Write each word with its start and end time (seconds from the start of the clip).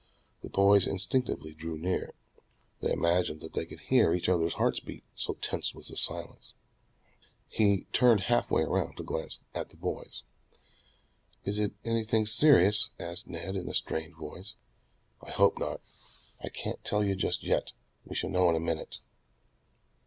The 0.41 0.49
boys 0.49 0.87
instinctively 0.87 1.53
drew 1.53 1.77
near. 1.77 2.15
They 2.79 2.91
imagined 2.91 3.39
that 3.41 3.53
they 3.53 3.67
could 3.67 3.81
hear 3.81 4.15
each 4.15 4.27
other's 4.29 4.55
hearts 4.55 4.79
beat, 4.79 5.03
so 5.13 5.33
tense 5.35 5.75
was 5.75 5.89
the 5.89 5.95
silence. 5.95 6.55
He 7.47 7.85
turned 7.93 8.21
halfway 8.21 8.63
around 8.63 8.97
to 8.97 9.03
glance 9.03 9.43
at 9.53 9.69
the 9.69 9.77
boys. 9.77 10.23
"Is 11.45 11.59
it 11.59 11.73
anything 11.85 12.25
serious?" 12.25 12.89
asked 12.97 13.27
Ned 13.27 13.55
in 13.55 13.69
a 13.69 13.75
strained 13.75 14.15
voice. 14.15 14.55
"I 15.21 15.29
hope 15.29 15.59
not. 15.59 15.81
I 16.43 16.49
can't 16.49 16.83
tell 16.83 17.03
you 17.03 17.13
just 17.15 17.43
yet. 17.43 17.73
We 18.03 18.15
shall 18.15 18.31
know 18.31 18.49
in 18.49 18.55
a 18.55 18.59
minute... 18.59 18.97